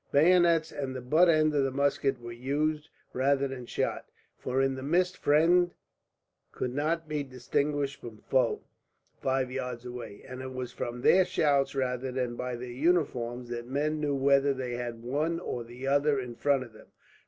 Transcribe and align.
Bayonets 0.11 0.71
and 0.71 0.95
the 0.95 0.99
butt 1.01 1.29
end 1.29 1.53
of 1.53 1.63
the 1.63 1.69
musket 1.69 2.19
were 2.19 2.31
used, 2.31 2.89
rather 3.13 3.47
than 3.47 3.67
shot; 3.67 4.07
for 4.39 4.59
in 4.59 4.73
the 4.73 4.81
mist 4.81 5.15
friend 5.15 5.75
could 6.51 6.73
not 6.73 7.07
be 7.07 7.21
distinguished 7.21 8.01
from 8.01 8.17
foe 8.17 8.63
five 9.21 9.51
yards 9.51 9.85
away, 9.85 10.23
and 10.27 10.41
it 10.41 10.53
was 10.53 10.71
from 10.71 11.01
their 11.01 11.23
shouts 11.23 11.75
rather 11.75 12.11
than 12.11 12.35
by 12.35 12.55
their 12.55 12.69
uniforms 12.71 13.49
that 13.49 13.67
men 13.67 13.99
knew 14.01 14.15
whether 14.15 14.55
they 14.55 14.73
had 14.73 15.03
one 15.03 15.39
or 15.39 15.67
other 15.87 16.19
in 16.19 16.33
front 16.33 16.63
of 16.63 16.73
them. 16.73 16.87